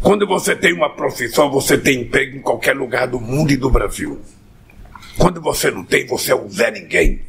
[0.02, 3.70] Quando você tem uma profissão, você tem emprego em qualquer lugar do mundo e do
[3.70, 4.22] Brasil.
[5.18, 7.22] Quando você não tem, você é um Zé Ninguém.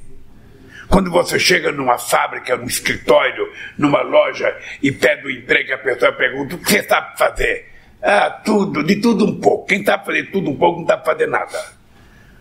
[0.88, 6.12] Quando você chega numa fábrica, num escritório, numa loja e pede o emprego, a pessoa
[6.12, 7.66] pergunta: o que você sabe fazer?
[8.02, 9.66] Ah, tudo, de tudo um pouco.
[9.66, 11.72] Quem está fazendo tudo um pouco não está fazendo nada.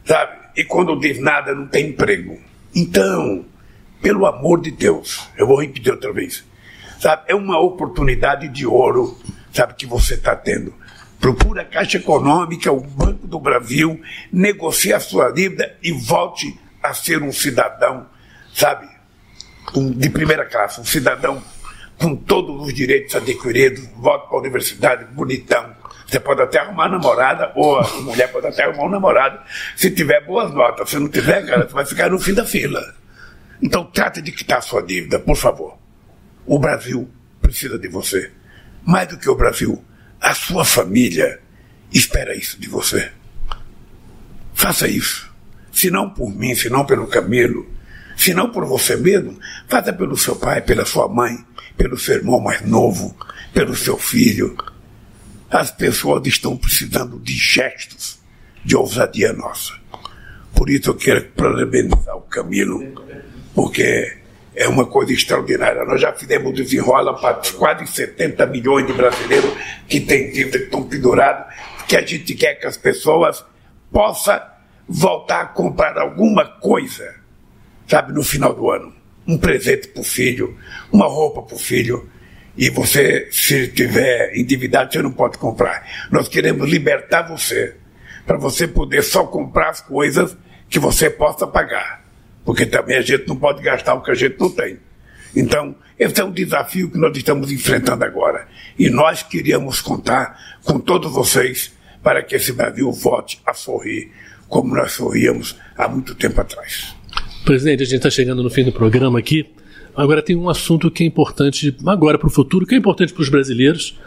[0.03, 0.37] Sabe?
[0.55, 2.39] E quando diz nada, não tem emprego.
[2.75, 3.45] Então,
[4.01, 6.45] pelo amor de Deus, eu vou repetir outra vez.
[6.99, 7.23] Sabe?
[7.27, 9.17] É uma oportunidade de ouro,
[9.55, 10.73] sabe, que você está tendo.
[11.19, 13.99] Procura a Caixa Econômica, o Banco do Brasil,
[14.31, 18.05] negocie a sua dívida e volte a ser um cidadão,
[18.53, 18.87] sabe,
[19.95, 21.41] de primeira classe, um cidadão
[21.97, 25.73] com todos os direitos adquiridos, volta para a universidade, bonitão.
[26.05, 29.39] Você pode até arrumar namorada, ou a mulher pode até arrumar um namorado,
[29.75, 30.89] se tiver boas notas.
[30.89, 32.81] Se não tiver, cara, você vai ficar no fim da fila.
[33.61, 35.77] Então trate de quitar sua dívida, por favor.
[36.45, 37.09] O Brasil
[37.41, 38.31] precisa de você.
[38.85, 39.83] Mais do que o Brasil,
[40.21, 41.39] a sua família
[41.91, 43.11] espera isso de você.
[44.53, 45.29] Faça isso.
[45.71, 47.67] Se não por mim, se não pelo Camilo,
[48.15, 51.37] se não por você mesmo, faça pelo seu pai, pela sua mãe,
[51.75, 53.15] pelo seu irmão mais novo,
[53.53, 54.55] pelo seu filho.
[55.49, 58.19] As pessoas estão precisando de gestos
[58.63, 59.73] de ousadia nossa.
[60.55, 62.83] Por isso eu quero parabenizar o Camilo,
[63.53, 64.17] porque
[64.55, 65.83] é uma coisa extraordinária.
[65.83, 69.51] Nós já fizemos desenrola para quase 70 milhões de brasileiros
[69.87, 71.53] que têm dívida, que estão pendurados,
[71.87, 73.43] que a gente quer que as pessoas
[73.91, 74.41] possam
[74.87, 77.15] voltar a comprar alguma coisa,
[77.87, 78.93] sabe, no final do ano.
[79.27, 80.57] Um presente para o filho,
[80.91, 82.09] uma roupa para o filho.
[82.57, 85.85] E você, se tiver endividado, você não pode comprar.
[86.09, 87.75] Nós queremos libertar você,
[88.25, 90.37] para você poder só comprar as coisas
[90.69, 92.04] que você possa pagar
[92.45, 94.77] porque também a gente não pode gastar o que a gente não tem.
[95.35, 98.47] Então, esse é um desafio que nós estamos enfrentando agora.
[98.77, 104.11] E nós queríamos contar com todos vocês para que esse Brasil volte a sorrir
[104.47, 106.95] como nós sorríamos há muito tempo atrás.
[107.43, 109.45] Presidente, a gente está chegando no fim do programa aqui.
[109.95, 113.21] Agora tem um assunto que é importante agora para o futuro, que é importante para
[113.21, 113.97] os brasileiros,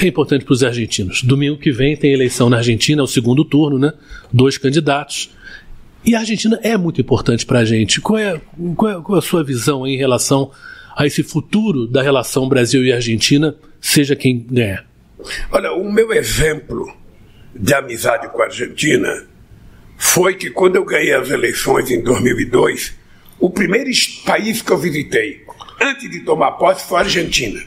[0.00, 1.22] é importante para os argentinos.
[1.22, 3.92] Domingo que vem tem eleição na Argentina, é o segundo turno, né?
[4.32, 5.30] Dois candidatos.
[6.04, 8.00] E a Argentina é muito importante para a gente.
[8.00, 8.38] Qual é,
[8.76, 10.50] qual, é, qual é a sua visão em relação
[10.94, 14.86] a esse futuro da relação Brasil e Argentina, seja quem ganhar?
[15.50, 16.94] Olha, o meu exemplo
[17.54, 19.26] de amizade com a Argentina
[19.96, 22.94] foi que quando eu ganhei as eleições em 2002,
[23.40, 23.90] o primeiro
[24.26, 25.42] país que eu visitei
[25.80, 27.60] antes de tomar posse foi a Argentina.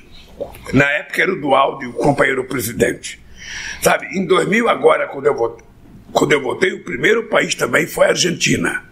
[0.73, 3.19] Na época era o Dualdo, o companheiro presidente.
[3.81, 5.66] Sabe, em 2000 agora, quando eu votei,
[6.11, 8.83] quando eu votei, o primeiro país também foi a Argentina.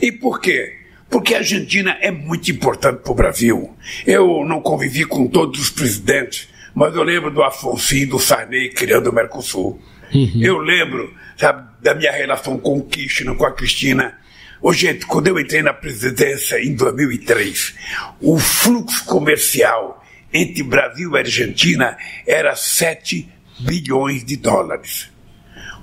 [0.00, 0.76] E por quê?
[1.08, 3.76] Porque a Argentina é muito importante para o Brasil.
[4.06, 8.70] Eu não convivi com todos os presidentes, mas eu lembro do Afonso e do Sarney
[8.70, 9.80] criando o Mercosul.
[10.14, 10.40] Uhum.
[10.40, 14.18] Eu lembro sabe, da minha relação com o Kirchner, com a Cristina.
[14.60, 17.74] Ô, gente, quando eu entrei na presidência em 2003,
[18.20, 21.96] o fluxo comercial entre Brasil e Argentina
[22.26, 23.26] era 7
[23.58, 25.10] bilhões de dólares.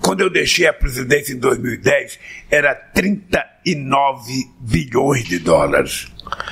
[0.01, 2.19] Quando eu deixei a presidência em 2010,
[2.49, 6.07] era 39 bilhões de dólares.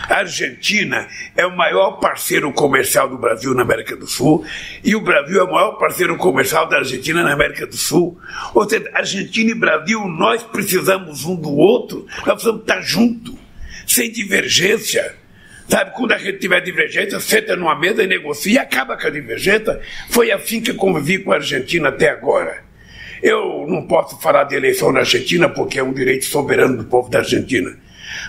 [0.10, 4.46] A Argentina é o maior parceiro comercial do Brasil na América do Sul
[4.84, 8.20] e o Brasil é o maior parceiro comercial da Argentina na América do Sul.
[8.54, 13.36] Ou seja, Argentina e Brasil, nós precisamos um do outro, nós precisamos estar juntos,
[13.88, 15.16] sem divergência.
[15.68, 19.10] Sabe, quando a gente tiver divergência, senta numa mesa e negocia e acaba com a
[19.10, 19.82] divergência.
[20.10, 22.65] Foi assim que convivi com a Argentina até agora.
[23.26, 27.10] Eu não posso falar de eleição na Argentina porque é um direito soberano do povo
[27.10, 27.76] da Argentina.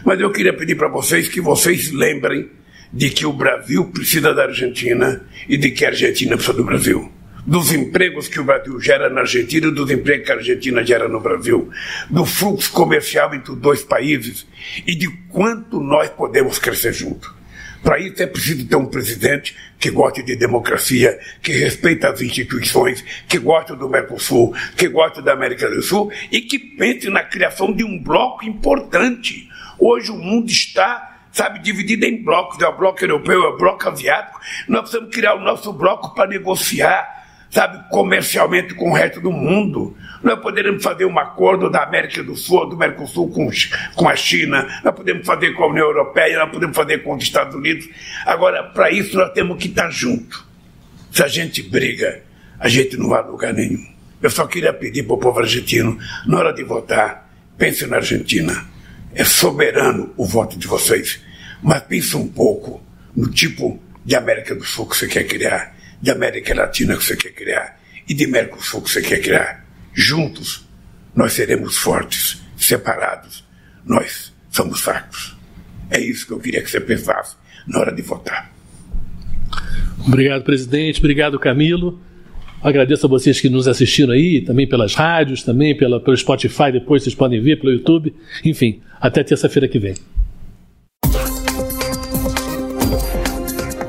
[0.03, 2.49] Mas eu queria pedir para vocês que vocês lembrem
[2.90, 7.12] de que o Brasil precisa da Argentina e de que a Argentina precisa do Brasil.
[7.47, 11.07] Dos empregos que o Brasil gera na Argentina e dos empregos que a Argentina gera
[11.09, 11.68] no Brasil.
[12.09, 14.47] Do fluxo comercial entre os dois países
[14.86, 17.36] e de quanto nós podemos crescer juntos.
[17.87, 23.01] Para isso é preciso ter um presidente que goste de democracia, que respeite as instituições,
[23.28, 27.72] que goste do Mercosul, que goste da América do Sul e que pense na criação
[27.72, 29.49] de um bloco importante.
[29.78, 33.89] Hoje o mundo está sabe, dividido em blocos, é o bloco europeu, é o bloco
[33.89, 34.41] asiático.
[34.66, 39.97] Nós precisamos criar o nosso bloco para negociar, sabe, comercialmente com o resto do mundo.
[40.22, 43.49] Nós poderemos fazer um acordo da América do Sul, do Mercosul com,
[43.94, 47.22] com a China, nós podemos fazer com a União Europeia, nós podemos fazer com os
[47.22, 47.88] Estados Unidos.
[48.24, 50.44] Agora, para isso, nós temos que estar juntos.
[51.11, 52.22] Se a gente briga,
[52.59, 53.84] a gente não vai a lugar nenhum.
[54.20, 58.66] Eu só queria pedir para o povo argentino, na hora de votar, pense na Argentina.
[59.14, 61.22] É soberano o voto de vocês,
[61.62, 62.82] mas pense um pouco
[63.14, 67.16] no tipo de América do Sul que você quer criar, de América Latina que você
[67.16, 69.66] quer criar e de Mercosul que você quer criar.
[69.92, 70.66] Juntos,
[71.14, 72.42] nós seremos fortes.
[72.57, 73.44] Separados,
[73.84, 75.36] nós somos fracos.
[75.90, 77.36] É isso que eu queria que você pensasse
[77.66, 78.51] na hora de votar.
[80.07, 80.99] Obrigado, presidente.
[80.99, 82.01] Obrigado, Camilo.
[82.62, 87.03] Agradeço a vocês que nos assistiram aí, também pelas rádios, também pela, pelo Spotify, depois
[87.03, 88.14] vocês podem ver pelo YouTube.
[88.44, 89.94] Enfim, até terça-feira que vem.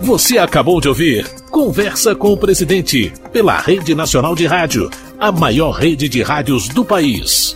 [0.08, 4.90] Você acabou de ouvir Conversa com o Presidente, pela Rede Nacional de Rádio,
[5.20, 7.54] a maior rede de rádios do país.